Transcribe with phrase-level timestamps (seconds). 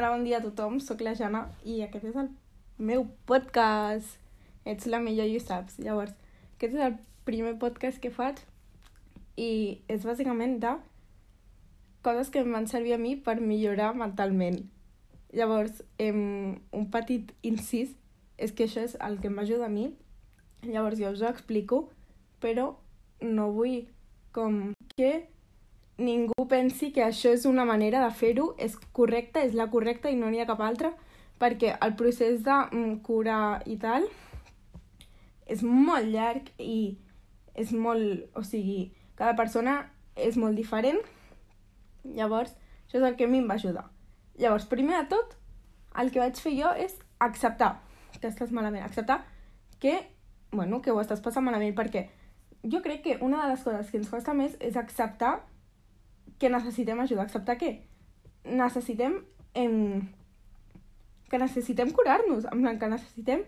[0.00, 2.30] Hola, bon dia a tothom, sóc la Jana i aquest és el
[2.80, 4.14] meu podcast.
[4.64, 5.74] Ets la millor i ho saps.
[5.76, 6.14] Llavors,
[6.54, 6.94] aquest és el
[7.28, 8.38] primer podcast que faig
[9.36, 9.50] i
[9.92, 10.70] és bàsicament de
[12.00, 14.56] coses que em van servir a mi per millorar mentalment.
[15.36, 16.22] Llavors, em,
[16.72, 17.92] un petit incís
[18.38, 19.90] és que això és el que m'ajuda a mi.
[20.64, 21.90] Llavors jo us ho explico,
[22.40, 22.70] però
[23.20, 23.82] no vull
[24.32, 25.12] com que
[26.00, 30.18] ningú pensi que això és una manera de fer-ho, és correcta, és la correcta i
[30.18, 30.94] no n'hi ha cap altra,
[31.40, 34.08] perquè el procés de mm, curar i tal
[35.50, 36.98] és molt llarg i
[37.58, 38.28] és molt...
[38.38, 39.80] O sigui, cada persona
[40.16, 41.00] és molt diferent.
[42.04, 42.54] Llavors,
[42.86, 43.88] això és el que a mi em va ajudar.
[44.40, 45.34] Llavors, primer de tot,
[46.00, 47.74] el que vaig fer jo és acceptar
[48.20, 48.84] que estàs malament.
[48.86, 49.24] Acceptar
[49.82, 49.98] que,
[50.52, 52.06] bueno, que ho estàs passant malament, perquè
[52.62, 55.40] jo crec que una de les coses que ens costa més és acceptar
[56.40, 57.28] que necessitem ajuda.
[57.28, 57.84] Acceptar que
[58.44, 59.20] necessitem...
[59.54, 60.08] Em,
[61.30, 63.44] que necessitem curar-nos, en plan, que necessitem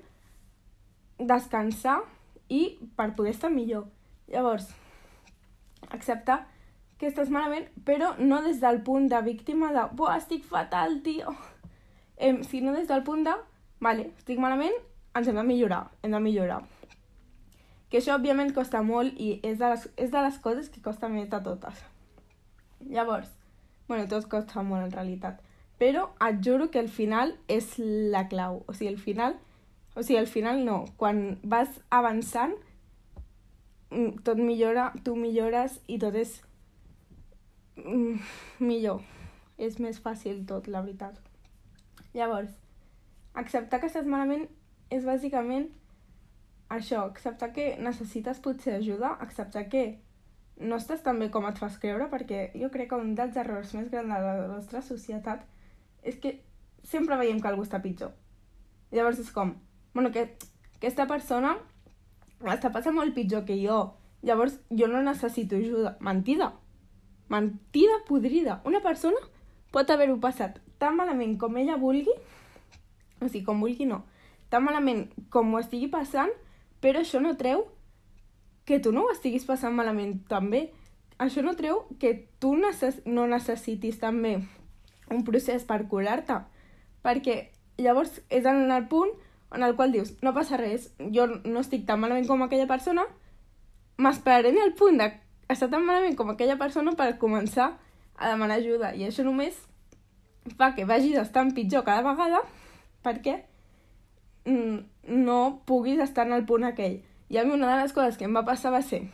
[1.18, 1.98] descansar
[2.46, 3.88] i per poder estar millor.
[4.30, 4.68] Llavors,
[5.90, 6.44] acceptar
[7.00, 11.34] que estàs malament, però no des del punt de víctima de «Buah, estic fatal, tio!»
[12.16, 13.34] eh, sinó des del punt de
[13.82, 14.78] «Vale, estic malament,
[15.18, 16.60] ens hem de millorar, hem de millorar».
[17.90, 21.10] Que això, òbviament, costa molt i és de les, és de les coses que costa
[21.10, 21.82] més de totes.
[22.90, 23.30] Llavors,
[23.88, 25.40] bueno, tot costa molt en realitat,
[25.78, 28.62] però et juro que al final és la clau.
[28.66, 29.36] O sigui, al final,
[29.94, 32.54] o sigui, al final no, quan vas avançant,
[33.90, 36.38] mm, tot millora, tu millores i tot és
[37.76, 38.18] mm,
[38.70, 39.02] millor.
[39.58, 41.18] És més fàcil tot, la veritat.
[42.14, 42.50] Llavors,
[43.34, 44.48] acceptar que estàs malament
[44.92, 45.70] és bàsicament
[46.72, 49.84] això, acceptar que necessites potser ajuda, acceptar que
[50.60, 53.74] no estàs tan bé com et fas creure, perquè jo crec que un dels errors
[53.74, 55.44] més grans de la nostra societat
[56.02, 56.40] és que
[56.84, 58.12] sempre veiem que algú està pitjor.
[58.92, 59.54] Llavors és com,
[59.94, 60.26] bueno, que
[60.76, 61.56] aquesta persona
[62.52, 65.96] està passant molt pitjor que jo, llavors jo no necessito ajuda.
[66.00, 66.52] Mentida.
[67.32, 68.60] Mentida podrida.
[68.68, 69.18] Una persona
[69.72, 72.12] pot haver-ho passat tan malament com ella vulgui,
[73.22, 74.02] o sigui, com vulgui no,
[74.50, 76.32] tan malament com ho estigui passant,
[76.82, 77.64] però això no treu
[78.64, 80.70] que tu no ho estiguis passant malament també.
[81.18, 84.38] Això no treu que tu necess no necessitis també
[85.12, 86.38] un procés per curar-te.
[87.02, 87.36] Perquè
[87.82, 89.12] llavors és en el punt
[89.52, 93.04] en el qual dius, no passa res, jo no estic tan malament com aquella persona,
[94.00, 97.74] m'esperaré en el punt d'estar tan malament com aquella persona per començar
[98.16, 98.94] a demanar ajuda.
[98.96, 99.58] I això només
[100.56, 102.40] fa que vagis estant pitjor cada vegada
[103.04, 103.42] perquè
[104.48, 104.78] mm,
[105.22, 107.02] no puguis estar en el punt aquell.
[107.32, 109.06] I a mi una de les coses que em va passar va ser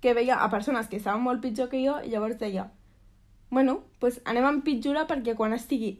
[0.00, 2.70] que veia a persones que estaven molt pitjor que jo i llavors deia
[3.50, 5.98] bueno, pues anem a empitjorar perquè quan estigui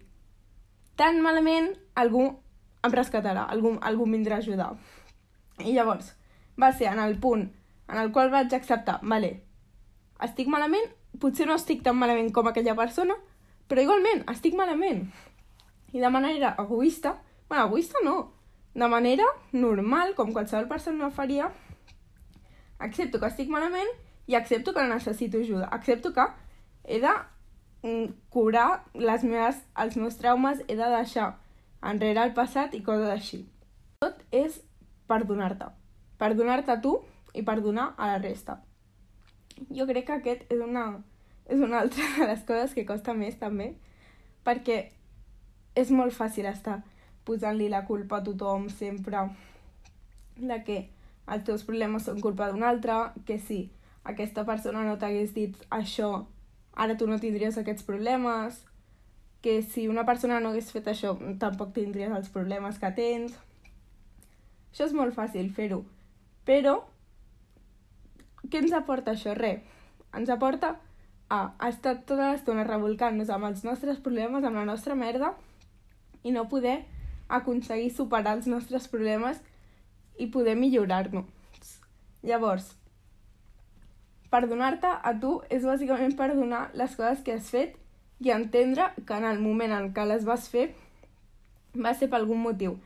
[0.96, 2.22] tan malament algú
[2.86, 4.70] em rescatarà, algú, algú em vindrà a ajudar.
[5.58, 6.14] I llavors
[6.60, 7.50] va ser en el punt
[7.90, 9.32] en el qual vaig acceptar, vale,
[10.22, 10.86] estic malament,
[11.20, 13.16] potser no estic tan malament com aquella persona,
[13.68, 15.08] però igualment estic malament.
[15.92, 17.16] I de manera egoista,
[17.48, 18.16] bueno, egoista no,
[18.74, 21.50] de manera normal, com qualsevol persona faria,
[22.78, 23.90] accepto que estic malament
[24.30, 25.66] i accepto que necessito ajuda.
[25.66, 26.26] Accepto que
[26.84, 27.12] he de
[27.82, 31.34] mm, curar les meves, els meus traumes, he de deixar
[31.82, 33.44] enrere el passat i coses així.
[34.00, 34.60] Tot és
[35.10, 35.70] perdonar-te.
[36.20, 36.98] Perdonar-te tu
[37.34, 38.60] i perdonar a la resta.
[39.74, 41.02] Jo crec que aquest és una,
[41.50, 43.74] és una altra de les coses que costa més també,
[44.46, 44.80] perquè
[45.78, 46.80] és molt fàcil estar
[47.30, 49.28] posant-li la culpa a tothom sempre
[50.40, 50.80] de que
[51.30, 52.96] els teus problemes són culpa d'un altre,
[53.26, 53.62] que si
[54.10, 56.10] aquesta persona no t'hagués dit això,
[56.74, 58.64] ara tu no tindries aquests problemes,
[59.40, 63.36] que si una persona no hagués fet això, tampoc tindries els problemes que tens.
[64.70, 65.82] Això és molt fàcil fer-ho,
[66.48, 66.80] però
[68.50, 69.34] què ens aporta això?
[69.36, 69.60] Res.
[70.16, 70.74] Ens aporta
[71.30, 75.34] a estar tota l'estona revolcant-nos amb els nostres problemes, amb la nostra merda,
[76.26, 76.80] i no poder
[77.38, 79.40] aconseguir superar els nostres problemes
[80.18, 81.26] i poder millorar-nos.
[82.26, 82.66] Llavors,
[84.30, 87.76] perdonar-te a tu és bàsicament perdonar les coses que has fet
[88.20, 90.68] i entendre que en el moment en què les vas fer
[91.74, 92.76] va ser per algun motiu.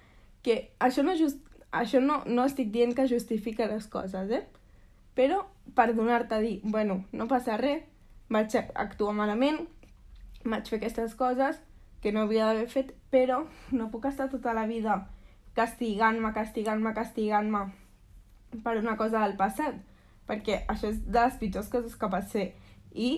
[0.44, 1.40] Que això no, just,
[1.72, 4.44] això no, no estic dient que justifica les coses, eh?
[5.18, 5.42] Però
[5.74, 7.82] perdonar-te, dir, bueno, no passa res,
[8.30, 9.64] vaig actuar malament,
[10.44, 11.60] vaig fer aquestes coses,
[12.04, 13.40] que no havia d'haver fet, però
[13.72, 14.98] no puc estar tota la vida
[15.56, 17.62] castigant-me, castigant-me, castigant-me
[18.64, 19.78] per una cosa del passat,
[20.28, 22.50] perquè això és de les pitjors coses que pot ser.
[22.92, 23.10] I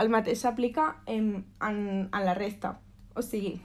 [0.00, 1.78] el mateix s'aplica en, en,
[2.08, 2.76] en la resta.
[3.16, 3.56] O sigui,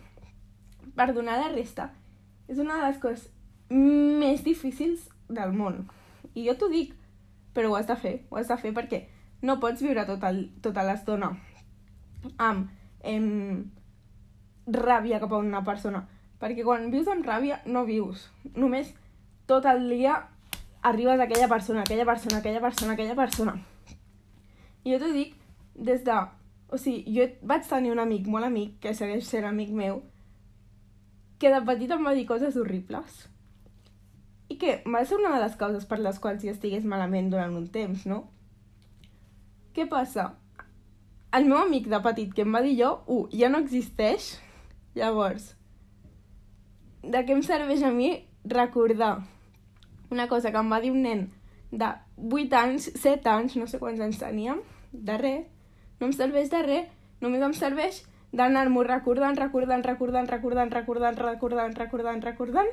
[1.00, 1.92] perdonar la resta
[2.52, 3.30] és una de les coses
[3.72, 5.86] més difícils del món.
[6.36, 6.94] I jo t'ho dic,
[7.56, 9.06] però ho has de fer, ho has de fer perquè
[9.48, 10.24] no pots viure tot
[10.62, 11.32] tota l'estona
[12.38, 12.70] amb
[13.04, 13.72] em,
[14.68, 16.06] ràbia cap a una persona.
[16.42, 18.30] Perquè quan vius amb ràbia no vius.
[18.56, 18.94] Només
[19.48, 20.16] tot el dia
[20.82, 23.58] arribes a aquella persona, aquella persona, aquella persona, aquella persona.
[24.84, 25.36] I jo t'ho dic
[25.76, 26.18] des de...
[26.72, 30.00] O sigui, jo vaig tenir un amic, molt amic, que segueix sent amic meu,
[31.38, 33.26] que de petit em va dir coses horribles.
[34.48, 37.58] I que va ser una de les causes per les quals jo estigués malament durant
[37.60, 38.24] un temps, no?
[39.76, 40.30] Què passa?
[41.36, 44.34] El meu amic de petit que em va dir jo, uh, ja no existeix.
[44.96, 45.54] Llavors,
[47.02, 48.12] de què em serveix a mi
[48.44, 49.22] recordar
[50.12, 51.28] una cosa que em va dir un nen
[51.72, 54.60] de 8 anys, 7 anys, no sé quants anys teníem,
[54.92, 55.46] de res,
[56.00, 56.90] no em serveix de res,
[57.24, 58.02] només em serveix
[58.36, 62.72] d'anar-m'ho recordant, recordant, recordant, recordant, recordant, recordant, recordant, recordant,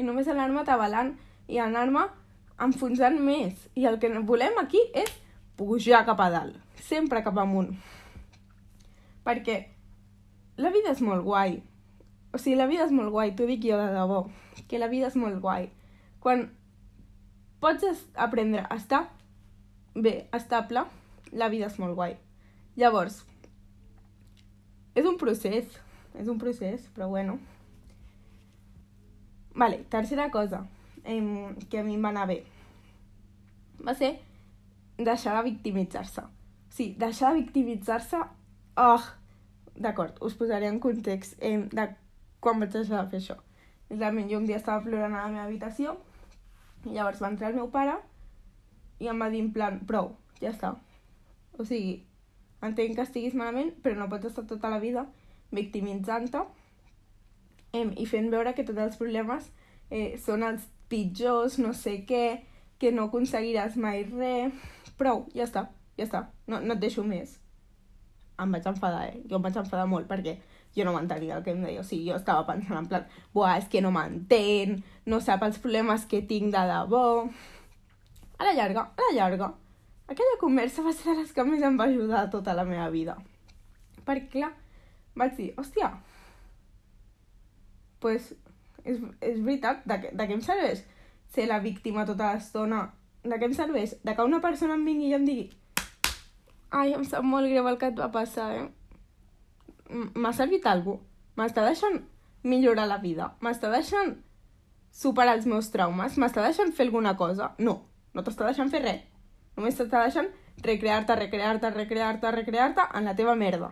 [0.00, 1.12] i només anar-me atabalant
[1.48, 2.06] i anar-me
[2.60, 3.68] enfonsant més.
[3.76, 5.12] I el que volem aquí és
[5.60, 7.74] pujar cap a dalt, sempre cap amunt.
[9.24, 9.58] Perquè
[10.60, 11.58] la vida és molt guai.
[12.30, 14.22] O sigui, la vida és molt guai, t'ho dic jo de debò,
[14.68, 15.70] que la vida és molt guai.
[16.22, 16.46] Quan
[17.60, 19.06] pots aprendre a estar
[19.94, 20.84] bé, estable,
[21.32, 22.14] la vida és molt guai.
[22.78, 23.24] Llavors,
[24.94, 25.66] és un procés,
[26.14, 27.38] és un procés, però bueno.
[29.54, 30.64] Vale, tercera cosa
[31.04, 31.20] eh,
[31.68, 32.44] que a mi em va anar bé
[33.86, 34.18] va ser
[34.98, 36.22] deixar de victimitzar-se.
[36.70, 38.20] Sí, deixar de victimitzar-se...
[38.76, 39.00] Oh,
[39.80, 41.86] D'acord, us posaré en context eh, de
[42.44, 43.36] quan vaig deixar de fer això.
[43.88, 45.96] Literalment, jo un dia estava plorant a la meva habitació
[46.84, 47.96] i llavors va entrar el meu pare
[49.00, 50.12] i em va dir en plan, prou,
[50.42, 50.74] ja està.
[51.56, 51.96] O sigui,
[52.64, 55.06] entenc que estiguis malament, però no pots estar tota la vida
[55.56, 56.44] victimitzant-te
[57.72, 59.48] eh, i fent veure que tots els problemes
[59.88, 62.42] eh, són els pitjors, no sé què,
[62.80, 64.52] que no aconseguiràs mai res.
[65.00, 67.38] Prou, ja està, ja està, no, no et deixo més.
[68.40, 69.20] Em vaig enfadar, eh?
[69.28, 70.36] Jo em vaig enfadar molt perquè
[70.76, 71.82] jo no m'entenia el que em deia.
[71.82, 75.58] O sigui, jo estava pensant en plan, buah, és que no m'entén, no sap els
[75.62, 77.04] problemes que tinc de debò.
[78.40, 79.50] A la llarga, a la llarga,
[80.08, 83.18] aquella conversa va ser de les que més em va ajudar tota la meva vida.
[84.06, 84.54] Perquè, clar,
[85.18, 85.90] vaig dir, hòstia,
[88.00, 88.32] pues,
[88.84, 90.86] és, és veritat, de, de què em serveix
[91.30, 92.86] ser la víctima tota l'estona?
[93.22, 93.98] De què em serveix?
[94.06, 95.50] De que una persona em vingui i em digui
[96.70, 98.66] ai, em sap molt greu el que et va passar, eh?
[99.90, 101.02] M'ha servit alguna
[101.40, 102.02] M'està deixant
[102.44, 103.30] millorar la vida?
[103.40, 104.10] M'està deixant
[104.92, 106.18] superar els meus traumes?
[106.20, 107.54] M'està deixant fer alguna cosa?
[107.58, 107.76] No,
[108.12, 109.06] no t'està deixant fer res.
[109.56, 110.28] Només t'està deixant
[110.66, 113.70] recrear-te, recrear-te, recrear-te, recrear-te en la teva merda.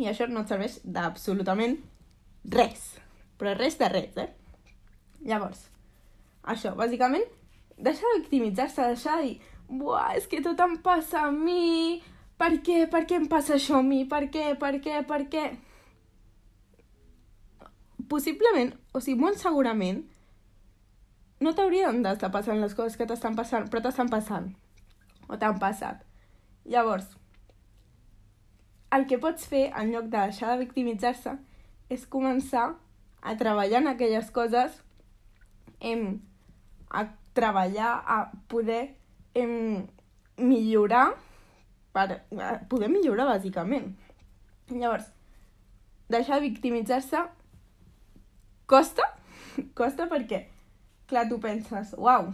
[0.00, 1.76] I això no et serveix d'absolutament
[2.56, 2.86] res.
[3.36, 4.30] Però res de res, eh?
[5.26, 5.66] Llavors,
[6.48, 7.24] això, bàsicament,
[7.76, 9.36] deixar de victimitzar-se, deixar de dir
[9.66, 11.98] Buah, és que tot em passa a mi,
[12.40, 15.46] per què, per què em passa això a mi, per què, per què, per què?
[18.10, 20.04] Possiblement, o sigui, molt segurament,
[21.42, 24.50] no t'haurien d'estar passant les coses que t'estan passant, però t'estan passant.
[25.28, 26.04] O t'han passat.
[26.70, 27.08] Llavors,
[28.96, 31.34] el que pots fer, en lloc de deixar de victimitzar-se,
[31.92, 32.70] és començar
[33.20, 34.80] a treballar en aquelles coses,
[35.80, 36.20] em,
[36.90, 37.04] a
[37.36, 38.96] treballar, a poder
[39.34, 39.86] em,
[40.38, 41.16] millorar,
[41.96, 42.20] per
[42.70, 43.94] poder millorar, bàsicament.
[44.68, 45.08] Llavors,
[46.12, 47.22] deixar de victimitzar-se
[48.68, 49.06] costa,
[49.78, 50.44] costa perquè,
[51.08, 52.32] clar, tu penses, uau,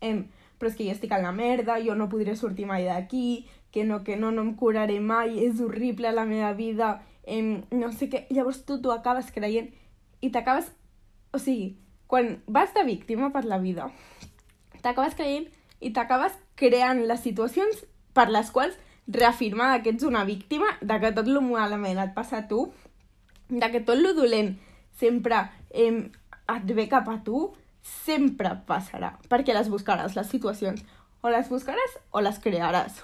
[0.00, 0.24] em,
[0.58, 3.44] però és que jo estic a la merda, jo no podré sortir mai d'aquí,
[3.74, 6.94] que no, que no, no em curaré mai, és horrible la meva vida,
[7.26, 8.24] em, no sé què...
[8.30, 9.72] Llavors tu t'ho acabes creient
[10.22, 10.70] i t'acabes...
[11.34, 11.72] O sigui,
[12.06, 13.88] quan vas de víctima per la vida,
[14.84, 15.48] t'acabes creient
[15.82, 17.82] i t'acabes creant les situacions
[18.14, 22.42] per les quals reafirmar que ets una víctima, de que tot el malament et passa
[22.42, 22.66] a tu,
[23.48, 24.54] de que tot el dolent
[24.98, 26.10] sempre eh,
[26.54, 27.50] et ve cap a tu,
[27.84, 30.80] sempre passarà, perquè les buscaràs, les situacions.
[31.24, 33.00] O les buscaràs o les crearàs.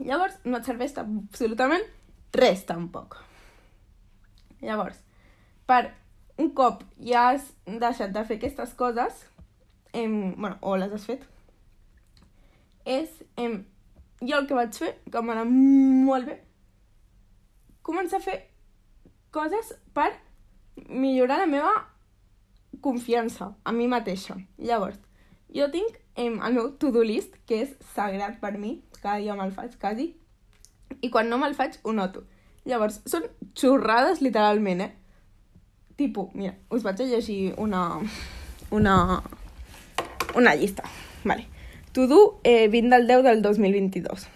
[0.00, 1.84] Llavors, no et serveix absolutament
[2.32, 3.18] res tampoc.
[4.64, 4.96] Llavors,
[5.68, 5.92] per
[6.40, 9.26] un cop ja has deixat de fer aquestes coses,
[9.92, 11.26] eh, bueno, o les has fet,
[12.84, 13.60] és, eh,
[14.20, 16.36] jo el que vaig fer, que m'ha molt bé,
[17.86, 18.38] començar a fer
[19.32, 20.10] coses per
[20.88, 21.72] millorar la meva
[22.80, 24.36] confiança a mi mateixa.
[24.58, 24.98] Llavors,
[25.54, 29.54] jo tinc eh, el meu to-do list, que és sagrat per mi, cada dia me'l
[29.56, 30.12] faig quasi,
[31.00, 32.24] i quan no me'l faig ho noto.
[32.68, 33.24] Llavors, són
[33.56, 34.92] xorrades literalment, eh?
[36.00, 37.84] Tipo, mira, us vaig a llegir una...
[38.70, 38.96] una...
[40.36, 40.84] una llista.
[41.24, 41.49] Vale.
[41.92, 44.28] To do eh, 20 del 10 del 2022.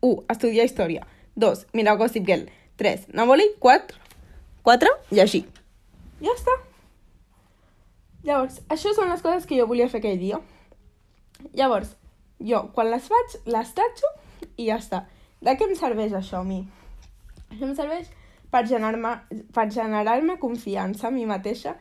[0.00, 0.24] 1.
[0.28, 1.06] Estudiar història.
[1.36, 1.66] 2.
[1.72, 2.48] Mirar Gossip Girl.
[2.76, 3.08] 3.
[3.12, 3.44] Navoli.
[3.58, 3.98] 4.
[4.62, 4.88] 4.
[5.10, 5.44] Llegir.
[6.24, 6.54] Ja està.
[8.24, 10.40] Llavors, això són les coses que jo volia fer aquell dia.
[11.52, 11.90] Llavors,
[12.40, 14.08] jo, quan les faig, les tatxo
[14.56, 15.02] i ja està.
[15.44, 16.62] De què em serveix això a mi?
[17.50, 18.08] Això em serveix
[18.54, 19.12] per generar-me
[19.52, 21.76] per generar confiança a mi mateixa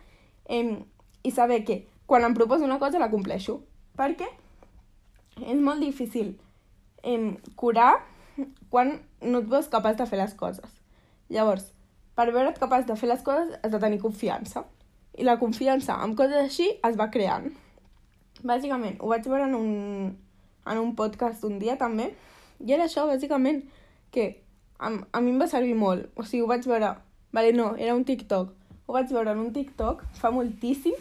[0.49, 0.83] eh,
[1.23, 3.61] i saber que quan em proposo una cosa la compleixo.
[3.95, 4.27] Perquè
[5.41, 6.35] és molt difícil
[7.03, 7.93] eh, curar
[8.69, 10.69] quan no et veus capaç de fer les coses.
[11.33, 11.69] Llavors,
[12.13, 14.65] per veure't capaç de fer les coses has de tenir confiança.
[15.17, 17.51] I la confiança amb coses així es va creant.
[18.43, 19.73] Bàsicament, ho vaig veure en un,
[20.65, 22.11] en un podcast un dia també,
[22.59, 23.61] i era això, bàsicament,
[24.13, 24.25] que
[24.77, 26.09] a, a mi em va servir molt.
[26.17, 26.93] O sigui, ho vaig veure...
[27.33, 28.51] Vale, no, era un TikTok.
[28.85, 30.97] Ho vaig veure en un TikTok fa moltíssim.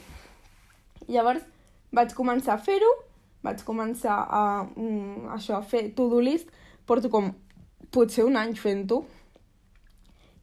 [1.12, 1.44] Llavors
[1.92, 2.88] vaig començar a fer-ho,
[3.42, 6.50] vaig començar a, mm, això, a fer to-do list.
[6.86, 7.32] Porto com
[7.90, 9.04] potser un any fent-ho.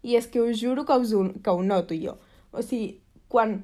[0.04, 1.14] I és que us juro que, us,
[1.44, 2.16] que ho noto jo.
[2.52, 3.64] O sigui, quan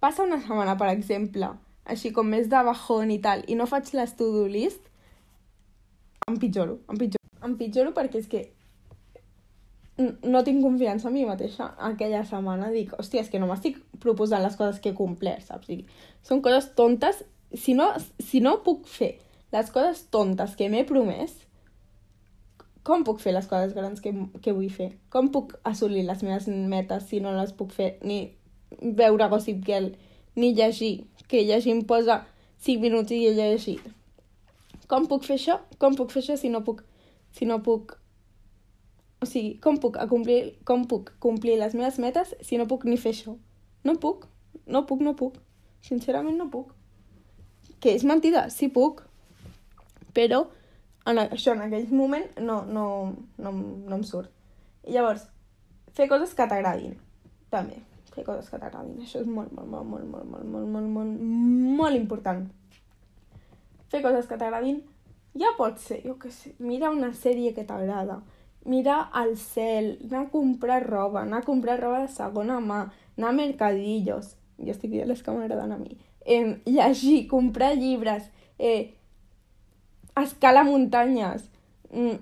[0.00, 1.48] passa una setmana, per exemple,
[1.84, 4.90] així com més de bajón i tal, i no faig les to-do list,
[6.28, 7.24] em pitjoro, em pitjoro.
[7.44, 8.44] Em pitjoro perquè és que
[9.98, 12.70] no tinc confiança en mi mateixa aquella setmana.
[12.74, 15.68] Dic, hòstia, és que no m'estic proposant les coses que he complert, saps?
[15.70, 15.86] Dic,
[16.26, 17.22] són coses tontes.
[17.56, 19.14] Si no, si no puc fer
[19.54, 21.34] les coses tontes que m'he promès,
[22.84, 24.90] com puc fer les coses grans que, que vull fer?
[25.10, 28.18] Com puc assolir les meves metes si no les puc fer ni
[28.82, 29.92] veure Gossip Girl,
[30.36, 32.24] ni llegir, que llegir em posa
[32.66, 33.84] 5 minuts i he llegit.
[34.90, 35.60] Com puc fer això?
[35.80, 36.82] Com puc fer això si no puc,
[37.32, 37.96] si no puc
[39.24, 42.98] o sigui, com puc, acomplir, com puc complir les meves metes si no puc ni
[43.00, 43.32] fer això?
[43.88, 44.26] No puc,
[44.66, 45.38] no puc, no puc.
[45.84, 46.74] Sincerament no puc.
[47.84, 49.02] Que és mentida, sí puc.
[50.16, 50.46] Però
[51.10, 52.86] en això en aquell moment no, no,
[53.36, 54.32] no, no em surt.
[54.88, 55.26] I llavors,
[55.96, 56.96] fer coses que t'agradin.
[57.52, 57.76] També,
[58.14, 58.96] fer coses que t'agradin.
[59.04, 61.22] Això és molt, molt, molt, molt, molt, molt, molt, molt, molt,
[61.82, 62.46] molt important.
[63.92, 64.80] Fer coses que t'agradin
[65.38, 68.20] ja pot ser, jo què sé, mira una sèrie que t'agrada,
[68.70, 72.84] mirar al cel, anar a comprar roba, anar a comprar roba de segona mà,
[73.18, 78.30] anar a mercadillos, jo estic dient les que m'agraden a mi, eh, llegir, comprar llibres,
[78.58, 78.94] eh,
[80.16, 81.48] escalar muntanyes,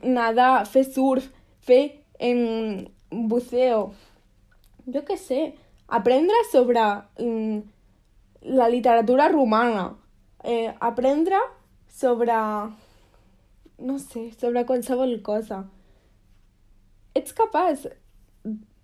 [0.02, 1.28] nadar, fer surf,
[1.60, 3.92] fer eh, buceo,
[4.86, 5.42] jo què sé,
[5.88, 6.82] aprendre sobre
[7.18, 7.60] eh,
[8.42, 9.92] la literatura romana,
[10.44, 11.38] eh, aprendre
[11.88, 12.34] sobre,
[13.78, 15.64] no sé, sobre qualsevol cosa
[17.14, 17.86] ets capaç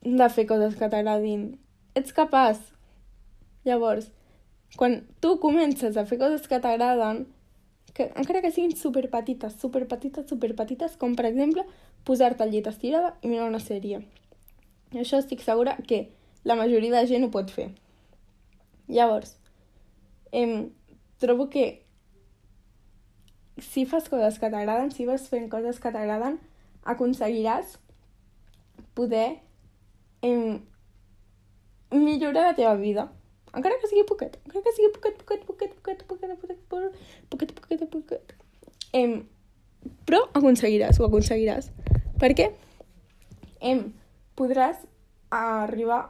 [0.05, 1.49] de fer coses que t'agradin.
[1.97, 2.61] Ets capaç.
[3.67, 4.11] Llavors,
[4.77, 7.27] quan tu comences a fer coses que t'agraden,
[7.95, 11.65] que encara que siguin superpetites, superpetites, superpetites, com per exemple
[12.05, 14.05] posar-te al llit estirada i mirar una sèrie.
[14.93, 16.09] I això estic segura que
[16.45, 17.71] la majoria de gent ho pot fer.
[18.89, 19.37] Llavors,
[20.33, 20.71] em,
[21.19, 21.83] trobo que
[23.59, 26.39] si fas coses que t'agraden, si vas fent coses que t'agraden,
[26.89, 27.77] aconseguiràs
[28.95, 29.41] poder
[30.23, 30.61] eh,
[31.91, 33.09] millorar la teva vida.
[33.57, 36.61] Encara que sigui poquet, encara que sigui poquet, poquet, poquet, poquet, poquet, poquet,
[37.31, 38.35] poquet, poquet, poquet.
[38.93, 39.23] Eh,
[40.09, 41.71] però aconseguiràs, ho aconseguiràs.
[42.21, 42.51] Perquè
[43.61, 43.81] eh,
[44.37, 44.85] podràs
[45.31, 46.03] arribar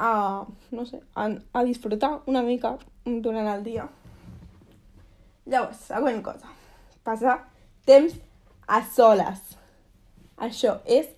[0.00, 3.88] a, no sé, a, a disfrutar una mica durant el dia.
[5.46, 6.52] Llavors, següent cosa.
[7.04, 7.36] Passar
[7.88, 8.16] temps
[8.68, 9.56] a soles.
[10.40, 11.08] Això és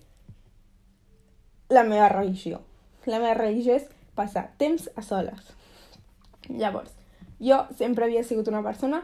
[1.71, 2.59] la meva religió.
[3.05, 5.53] La meva religió és passar temps a soles.
[6.49, 6.91] Llavors,
[7.39, 9.03] jo sempre havia sigut una persona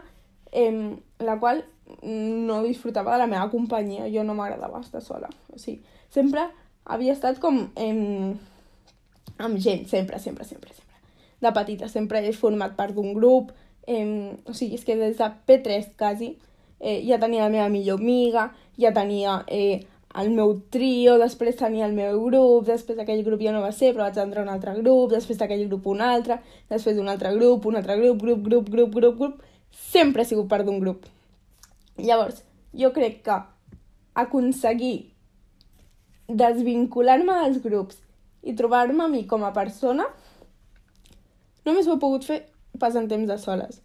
[0.52, 1.64] eh, la qual
[2.02, 5.30] no disfrutava de la meva companyia, jo no m'agradava estar sola.
[5.52, 6.46] O sigui, sempre
[6.84, 8.36] havia estat com eh,
[9.38, 11.00] amb gent, sempre, sempre, sempre, sempre.
[11.40, 13.52] De petita sempre he format part d'un grup,
[13.86, 16.36] eh, o sigui, és que des de P3 quasi
[16.78, 19.86] eh, ja tenia la meva millor amiga, ja tenia eh,
[20.18, 23.92] el meu trio, després tenia el meu grup, després d'aquell grup ja no va ser,
[23.94, 26.40] però vaig entrar a un altre grup, després d'aquell grup un altre,
[26.72, 29.46] després d'un altre grup, un altre grup, grup, grup, grup, grup, grup...
[29.70, 31.04] Sempre he sigut part d'un grup.
[32.02, 32.40] Llavors,
[32.74, 33.36] jo crec que
[34.18, 35.12] aconseguir
[36.26, 38.00] desvincular-me dels grups
[38.42, 40.08] i trobar-me a mi com a persona
[41.66, 42.40] només ho he pogut fer
[42.82, 43.78] passant temps de soles.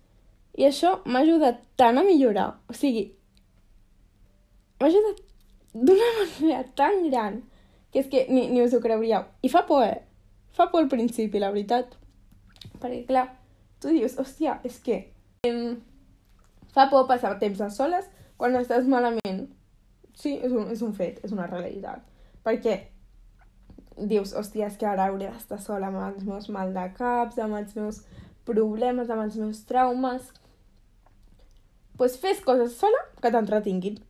[0.58, 2.48] I això m'ha ajudat tant a millorar.
[2.72, 3.06] O sigui,
[4.80, 5.22] m'ha ajudat
[5.76, 7.44] d'una manera tan gran
[7.92, 9.28] que és que ni, ni us ho creuríeu.
[9.44, 10.02] I fa por, eh?
[10.56, 11.94] Fa por al principi, la veritat.
[12.82, 13.28] Perquè, clar,
[13.84, 14.98] tu dius, hòstia, és que
[15.48, 15.78] em,
[16.76, 19.46] fa por passar temps a soles quan estàs malament.
[20.16, 22.04] Sí, és un, és un fet, és una realitat.
[22.44, 22.76] Perquè
[23.96, 27.56] dius, hòstia, és que ara hauré d'estar sola amb els meus mal de caps, amb
[27.60, 28.02] els meus
[28.48, 30.34] problemes, amb els meus traumes...
[31.96, 34.02] pues fes coses sola que t'entretinguin.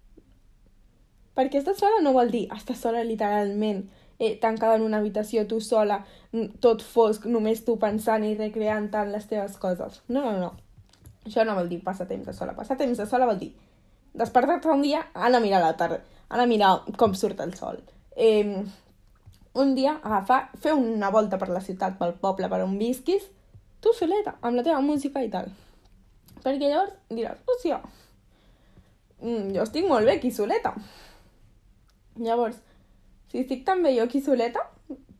[1.35, 3.83] Perquè estar sola no vol dir estar sola literalment,
[4.19, 5.99] eh, tancada en una habitació tu sola,
[6.63, 10.01] tot fosc, només tu pensant i recreant tant les teves coses.
[10.07, 10.53] No, no, no.
[11.25, 12.55] Això no vol dir passar temps de sola.
[12.55, 13.53] Passar temps de sola vol dir
[14.15, 17.81] despertar-te un dia, anar a mirar la tarda, anar a mirar com surt el sol.
[18.15, 18.63] Eh,
[19.55, 23.27] un dia agafar, fer una volta per la ciutat, pel poble, per on visquis,
[23.83, 25.51] tu soleta, amb la teva música i tal.
[26.43, 27.81] Perquè llavors diràs, hòstia,
[29.19, 30.73] mm, jo estic molt bé aquí soleta.
[32.15, 32.57] Llavors,
[33.31, 34.63] si estic tan bé jo aquí soleta,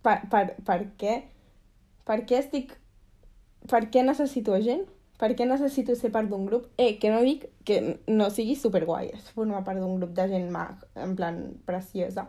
[0.06, 1.22] per, per, per què?
[2.06, 2.76] Per què estic...
[3.66, 4.86] Per què necessito gent?
[5.18, 6.68] Per què necessito ser part d'un grup?
[6.78, 10.84] Eh, que no dic que no sigui superguai formar part d'un grup de gent mag,
[11.00, 12.28] en plan preciosa.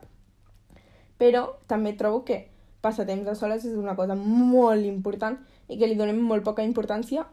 [1.21, 2.45] Però també trobo que
[2.85, 6.65] passar temps a soles és una cosa molt important i que li donem molt poca
[6.65, 7.27] importància,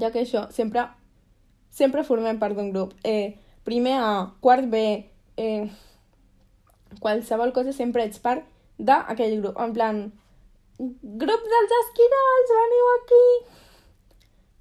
[0.00, 0.84] ja que això sempre,
[1.72, 2.92] sempre formem part d'un grup.
[3.02, 4.12] Eh, primer A,
[4.44, 4.84] quart B,
[5.40, 5.70] eh,
[7.00, 8.44] qualsevol cosa sempre ets part
[8.78, 9.58] d'aquell grup.
[9.60, 10.00] En plan,
[10.78, 13.24] grup dels esquirols, veniu aquí!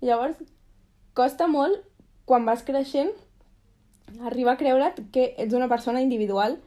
[0.03, 0.41] Llavors,
[1.17, 1.83] costa molt,
[2.25, 3.13] quan vas creixent,
[4.21, 6.59] arribar a creure't que ets una persona individual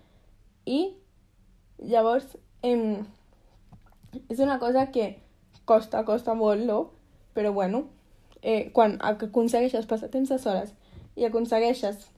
[0.66, 0.96] i
[1.78, 2.26] llavors
[2.62, 3.04] em,
[4.28, 5.16] és una cosa que
[5.64, 6.90] costa, costa molt, no?
[7.36, 7.84] Però bueno,
[8.42, 10.72] eh, quan aconsegueixes passar temps a soles
[11.16, 12.08] i aconsegueixes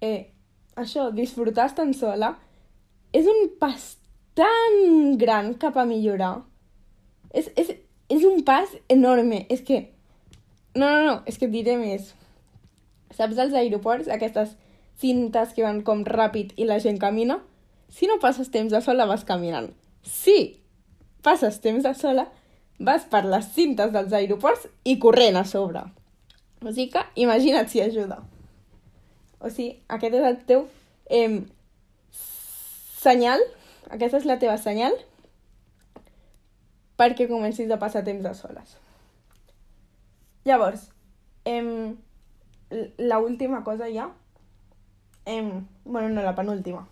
[0.00, 0.32] eh,
[0.76, 2.34] això, disfrutar estant sola,
[3.16, 3.96] és un pas
[4.36, 6.44] tan gran cap a millorar.
[7.32, 7.72] És, és,
[8.12, 9.44] és un pas enorme.
[9.50, 9.82] És que...
[10.76, 12.12] No, no, no, és que et diré més.
[13.16, 14.52] Saps als aeroports, aquestes
[15.00, 17.40] cintes que van com ràpid i la gent camina?
[17.88, 19.70] Si no passes temps a sola, vas caminant.
[20.04, 20.60] Si
[21.24, 22.28] passes temps a sola,
[22.78, 25.86] vas per les cintes dels aeroports i corrent a sobre.
[26.60, 28.20] O sigui que imagina't si ajuda.
[29.40, 30.66] O sigui, aquest és el teu
[31.12, 31.42] eh,
[32.96, 33.42] senyal,
[33.92, 34.96] aquesta és la teva senyal
[36.96, 38.76] perquè comencis a passar temps a soles.
[40.48, 40.88] Llavors,
[41.44, 41.94] eh,
[42.98, 44.08] la última cosa ja,
[45.26, 45.42] eh,
[45.84, 46.86] bueno, no, la penúltima,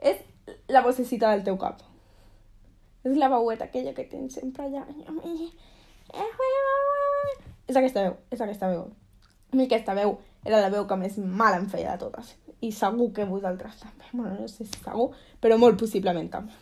[0.00, 0.20] és
[0.68, 1.80] la vocecita del teu cap.
[3.04, 4.84] És la veueta aquella que tens sempre allà.
[7.68, 8.88] És aquesta veu, és aquesta veu.
[9.52, 12.34] A mi aquesta veu era la veu que més mal em feia de totes.
[12.64, 14.08] I segur que vosaltres també.
[14.12, 16.52] Bueno, no sé si segur, però molt possiblement també.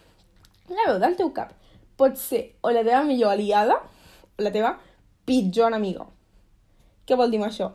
[0.71, 1.53] La veu del teu cap
[1.99, 3.77] pot ser o la teva millor aliada
[4.39, 4.73] o la teva
[5.29, 6.07] pitjor enemiga.
[7.07, 7.71] Què vol dir això?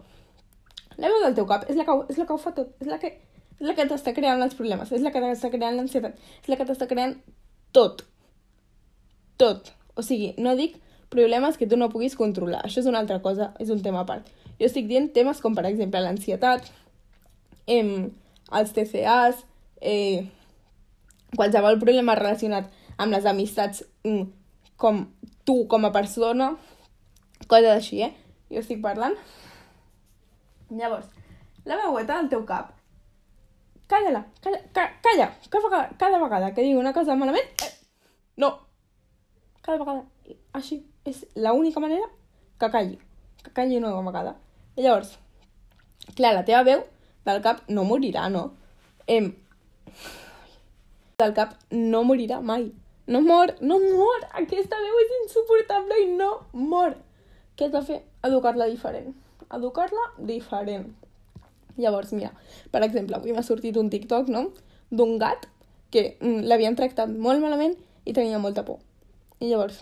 [0.97, 2.73] La veu del teu cap és la que, és la que ho fa tot.
[2.81, 3.13] És la que,
[3.59, 4.91] és la que t'està creant els problemes.
[4.91, 6.17] És la que t'està creant l'ansietat.
[6.41, 7.15] És la que t'està creant
[7.75, 8.03] tot.
[9.37, 9.71] Tot.
[9.95, 10.79] O sigui, no dic
[11.13, 12.63] problemes que tu no puguis controlar.
[12.65, 14.31] Això és una altra cosa, és un tema a part.
[14.57, 16.65] Jo estic dient temes com, per exemple, l'ansietat,
[17.67, 18.09] eh,
[18.57, 19.43] els TCAs,
[19.81, 20.25] eh,
[21.35, 24.23] qualsevol problema relacionat amb les amistats mm,
[24.77, 25.03] com
[25.45, 26.53] tu com a persona,
[27.47, 28.13] coses així, eh?
[28.51, 29.15] Jo estic parlant.
[30.69, 31.07] Llavors,
[31.67, 32.73] la veueta del teu cap,
[33.91, 37.71] calla-la, calla, calla, calla, cada vegada, cada vegada que digui una cosa malament, eh,
[38.37, 38.51] no,
[39.61, 40.03] cada vegada,
[40.57, 42.09] així, és l'única manera
[42.59, 42.99] que calli,
[43.43, 44.35] que calli una vegada.
[44.77, 45.15] Llavors,
[46.13, 46.83] clar, la teva veu
[47.25, 48.51] del cap no morirà, no?
[49.09, 49.31] Em...
[51.17, 52.67] Del cap no morirà mai.
[53.07, 54.27] No mor, no mor!
[54.37, 56.93] Aquesta veu és insuportable i no mor!
[57.57, 57.99] Què has de fer?
[58.27, 59.15] Educar-la diferent.
[59.57, 60.91] Educar-la diferent.
[61.81, 62.33] Llavors, mira,
[62.69, 64.49] per exemple, avui m'ha sortit un TikTok, no?,
[64.91, 65.47] d'un gat
[65.91, 67.73] que mm, l'havien tractat molt malament
[68.05, 68.77] i tenia molta por.
[69.41, 69.81] I llavors,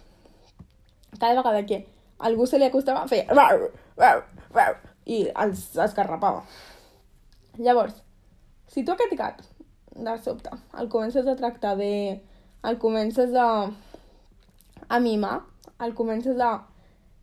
[1.20, 1.84] cada vegada que
[2.20, 3.28] algú se li acostava, feia
[5.06, 6.44] i els escarrapava.
[7.58, 7.98] Llavors,
[8.72, 9.42] si tu aquest gat,
[9.96, 12.22] de sobte, el comences a tractar bé,
[12.64, 13.72] el comences a,
[14.90, 15.42] a mimar,
[15.80, 16.52] el comences a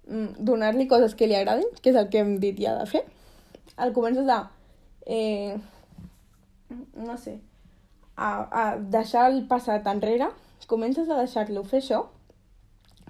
[0.07, 3.05] mm, donar-li coses que li agradin, que és el que hem dit ja de fer,
[3.77, 4.41] el comences a,
[5.05, 5.59] eh,
[6.97, 7.41] no sé,
[8.17, 8.31] a,
[8.63, 10.31] a deixar el passat enrere,
[10.71, 12.07] comences a deixar-lo fer això,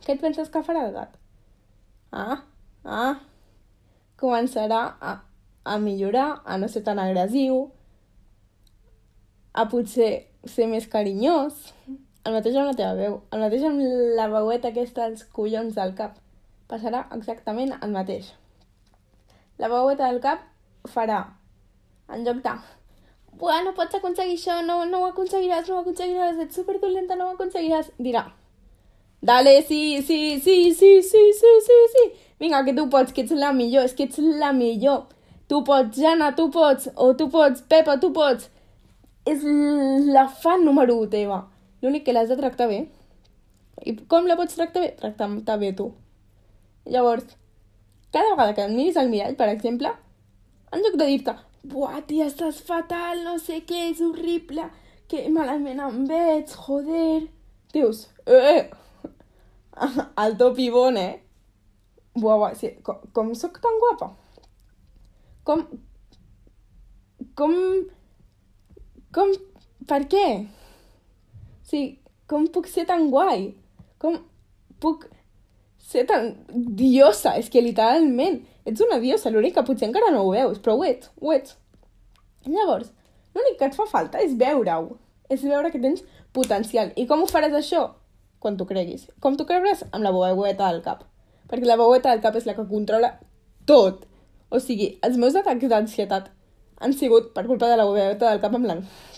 [0.02, 1.14] què et penses que farà el gat?
[2.10, 2.40] Ah,
[2.84, 3.20] ah,
[4.22, 5.14] començarà a,
[5.64, 7.64] a millorar, a no ser tan agressiu,
[9.52, 10.12] a potser
[10.48, 11.72] ser més carinyós,
[12.22, 13.82] el mateix amb la teva veu, el mateix amb
[14.18, 16.18] la veueta aquesta als collons del cap.
[16.70, 18.30] Passarà exactament el mateix.
[19.58, 20.46] La veueta del cap
[20.90, 21.24] farà,
[22.08, 22.54] en lloc de
[23.40, 27.30] Buah, no pots aconseguir això, no, no ho aconseguiràs, no ho aconseguiràs, ets superdolenta, no
[27.30, 27.88] ho aconseguiràs.
[27.98, 28.26] Dirà,
[29.24, 32.04] dale, sí, sí, sí, sí, sí, sí, sí, sí.
[32.42, 35.04] Vinga, que tu pots, que ets la millor, és que ets la millor.
[35.46, 38.48] Tu pots, Jana, tu pots, o tu pots, Pepa, tu pots.
[39.30, 39.44] És
[40.10, 41.44] la fan número 1 teva.
[41.84, 42.80] L'únic que l'has de tractar bé.
[43.86, 44.90] I com la pots tractar bé?
[44.98, 45.92] Tractar-te bé tu.
[46.90, 47.30] Llavors,
[48.10, 49.94] cada vegada que et miris al mirall, per exemple,
[50.72, 54.64] en lloc de dir-te Buah, tia, estàs fatal, no sé què, és horrible,
[55.06, 57.28] que malament em veig, joder.
[57.70, 58.66] Dius, eh,
[60.24, 61.20] alto pibón, eh?
[62.14, 64.10] Buah, sí, com, com sóc tan guapa?
[65.48, 65.64] Com...
[67.38, 67.54] Com...
[69.12, 69.32] Com...
[69.88, 70.26] Per què?
[71.66, 71.80] Sí,
[72.28, 73.48] com puc ser tan guai?
[74.02, 74.20] Com
[74.82, 75.08] puc
[75.80, 77.32] ser tan diosa?
[77.40, 80.84] És que literalment ets una diosa, l'únic que potser encara no ho veus, però ho
[80.86, 81.56] ets, ho ets.
[82.46, 82.92] Llavors,
[83.34, 84.98] l'únic que et fa falta és veure-ho,
[85.32, 86.04] és veure que tens
[86.36, 86.92] potencial.
[86.96, 87.86] I com ho faràs això?
[88.42, 89.08] Quan t'ho creguis.
[89.22, 89.86] Com t'ho creuràs?
[89.92, 91.06] Amb la veueta del cap.
[91.52, 93.12] Perquè la veueta del cap és la que controla
[93.68, 94.06] tot.
[94.48, 96.32] O sigui, els meus atacs d'ansietat
[96.82, 99.08] han sigut per culpa de la veueta del cap en blanc.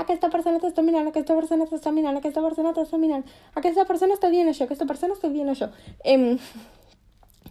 [0.00, 3.26] Aquesta persona t'està mirant, aquesta persona t'està mirant, aquesta persona t'està mirant,
[3.58, 5.68] aquesta persona està dient això, aquesta persona està dient això.
[6.08, 6.30] Em...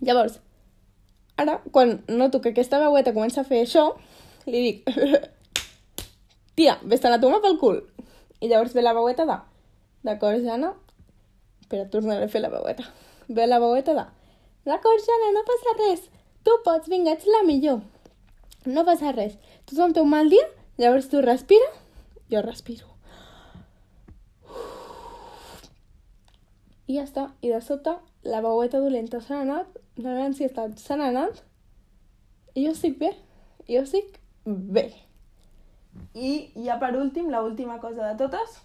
[0.02, 0.40] Llavors,
[1.40, 3.86] Ara, quan noto que aquesta veueta comença a fer això,
[4.44, 4.90] li dic,
[6.60, 7.78] tia, vés-te'n a tomar pel cul.
[8.44, 9.38] I llavors ve la veueta de,
[10.04, 10.74] d'acord, Jana?
[11.62, 12.84] Espera, tornaré a fer la veueta.
[13.30, 13.94] Bella va uită
[14.64, 16.02] La Corjana, no păsa res.
[16.42, 17.82] Tu pots, vinga, ets la millor.
[18.66, 19.38] No passa res.
[19.66, 20.46] Tu somte un mal dia,
[20.78, 21.70] llavors a ver respira.
[22.30, 22.88] jo respiro.
[26.88, 27.30] I ja està.
[27.42, 31.44] I de sobte, la veueta dolenta s'ha anat, la si ansietat s'ha anat,
[32.56, 33.14] i jo estic bé.
[33.68, 34.94] Jo estic bé.
[36.14, 38.60] I ja per últim, l'última cosa de totes,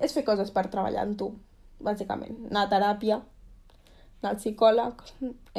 [0.00, 1.34] és fer coses per treballar en tu
[1.84, 2.38] bàsicament.
[2.50, 3.20] Anar a teràpia,
[4.22, 5.04] anar al psicòleg.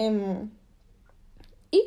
[0.02, 0.20] Em...
[1.76, 1.82] I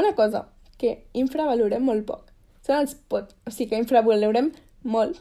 [0.00, 0.46] una cosa
[0.80, 2.30] que infravalorem molt poc
[2.64, 3.34] són els pod...
[3.46, 4.50] O sigui, que infravalorem
[4.82, 5.20] molt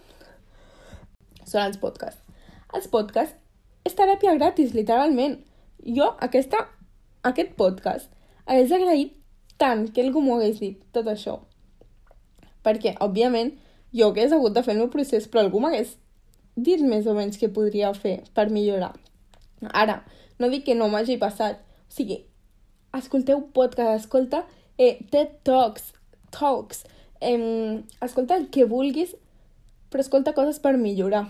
[1.50, 2.22] són els podcasts.
[2.76, 5.40] Els podcasts és teràpia gratis, literalment.
[5.98, 6.66] Jo, aquesta,
[7.26, 8.12] aquest podcast,
[8.46, 9.16] hagués agraït
[9.60, 11.40] tant que algú m'ho hagués dit, tot això.
[12.64, 13.56] Perquè, òbviament,
[13.96, 15.96] jo hagués hagut de fer el meu procés, però algú m'hagués
[16.66, 18.94] dit més o menys què podria fer per millorar.
[19.72, 20.02] Ara,
[20.40, 21.60] no dic que no m'hagi passat.
[21.90, 22.22] O sigui,
[22.96, 24.44] escolteu podcast, escolta
[24.78, 25.92] eh, TED Talks,
[26.36, 26.86] Talks,
[27.22, 29.16] eh, escolta el que vulguis,
[29.90, 31.26] però escolta coses per millorar.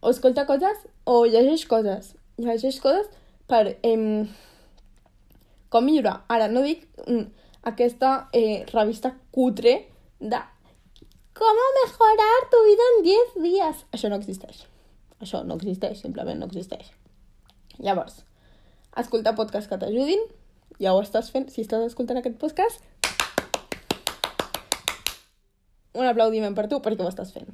[0.00, 2.14] O escolta coses o llegeix coses.
[2.40, 3.10] Llegeix coses
[3.50, 4.26] per eh,
[5.70, 6.20] com millorar.
[6.28, 7.26] Ara, no dic mm,
[7.70, 9.76] aquesta eh, revista cutre
[10.20, 10.40] de
[11.34, 13.84] com mejorar tu vida en 10 dies.
[13.92, 14.66] Això no existeix.
[15.20, 16.90] Això no existeix, simplement no existeix.
[17.78, 18.22] Llavors,
[18.96, 20.22] escolta podcasts que t'ajudin,
[20.80, 21.50] ja ho estàs fent.
[21.52, 22.84] Si estàs escoltant aquest podcast,
[25.94, 27.50] un aplaudiment per tu perquè ho estàs fent.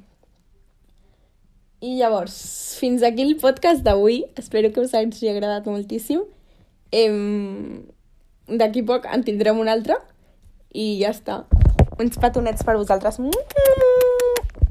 [1.83, 2.33] I llavors,
[2.79, 4.23] fins aquí el podcast d'avui.
[4.35, 6.23] Espero que us hagi agradat moltíssim.
[6.91, 7.85] Em...
[8.47, 9.99] D'aquí poc en tindrem un altre
[10.71, 11.41] i ja està.
[11.99, 13.19] Uns petonets per vosaltres.
[13.19, 13.96] Mm -hmm.